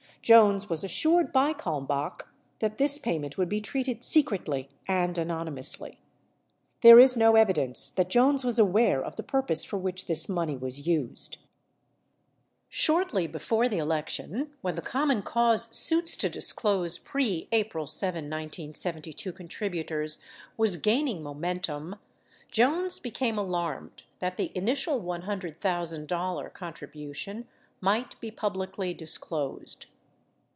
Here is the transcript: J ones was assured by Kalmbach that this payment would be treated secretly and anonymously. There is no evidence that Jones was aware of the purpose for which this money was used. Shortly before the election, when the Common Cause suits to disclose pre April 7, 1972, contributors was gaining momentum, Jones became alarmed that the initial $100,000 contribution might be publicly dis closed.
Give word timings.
J 0.23 0.37
ones 0.37 0.69
was 0.69 0.83
assured 0.83 1.33
by 1.33 1.51
Kalmbach 1.51 2.27
that 2.59 2.77
this 2.77 2.99
payment 2.99 3.39
would 3.39 3.49
be 3.49 3.59
treated 3.59 4.03
secretly 4.03 4.69
and 4.87 5.17
anonymously. 5.17 5.97
There 6.81 6.99
is 6.99 7.17
no 7.17 7.35
evidence 7.35 7.89
that 7.89 8.11
Jones 8.11 8.45
was 8.45 8.59
aware 8.59 9.03
of 9.03 9.15
the 9.15 9.23
purpose 9.23 9.63
for 9.65 9.79
which 9.79 10.05
this 10.05 10.29
money 10.29 10.55
was 10.55 10.85
used. 10.85 11.39
Shortly 12.69 13.25
before 13.25 13.67
the 13.67 13.79
election, 13.79 14.51
when 14.61 14.75
the 14.75 14.83
Common 14.83 15.23
Cause 15.23 15.75
suits 15.75 16.15
to 16.17 16.29
disclose 16.29 16.99
pre 16.99 17.47
April 17.51 17.87
7, 17.87 18.17
1972, 18.25 19.31
contributors 19.33 20.19
was 20.55 20.77
gaining 20.77 21.23
momentum, 21.23 21.95
Jones 22.51 22.99
became 22.99 23.39
alarmed 23.39 24.03
that 24.19 24.37
the 24.37 24.51
initial 24.53 25.01
$100,000 25.01 26.53
contribution 26.53 27.47
might 27.81 28.19
be 28.21 28.29
publicly 28.29 28.93
dis 28.93 29.17
closed. 29.17 29.87